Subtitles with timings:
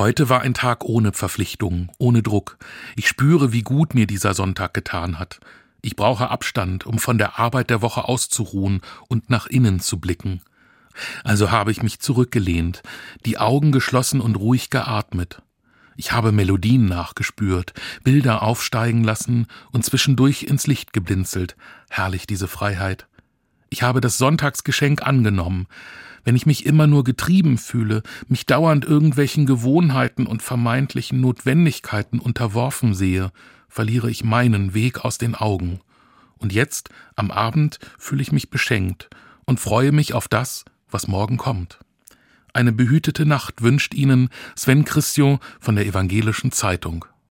[0.00, 2.56] Heute war ein Tag ohne Verpflichtungen, ohne Druck.
[2.96, 5.40] Ich spüre, wie gut mir dieser Sonntag getan hat.
[5.82, 10.40] Ich brauche Abstand, um von der Arbeit der Woche auszuruhen und nach innen zu blicken.
[11.22, 12.82] Also habe ich mich zurückgelehnt,
[13.26, 15.42] die Augen geschlossen und ruhig geatmet.
[15.98, 21.56] Ich habe Melodien nachgespürt, Bilder aufsteigen lassen und zwischendurch ins Licht geblinzelt.
[21.90, 23.06] Herrlich diese Freiheit.
[23.68, 25.66] Ich habe das Sonntagsgeschenk angenommen.
[26.24, 32.94] Wenn ich mich immer nur getrieben fühle, mich dauernd irgendwelchen Gewohnheiten und vermeintlichen Notwendigkeiten unterworfen
[32.94, 33.32] sehe,
[33.68, 35.80] verliere ich meinen Weg aus den Augen.
[36.38, 39.08] Und jetzt, am Abend, fühle ich mich beschenkt
[39.44, 41.78] und freue mich auf das, was morgen kommt.
[42.52, 47.04] Eine behütete Nacht wünscht Ihnen Sven Christian von der Evangelischen Zeitung.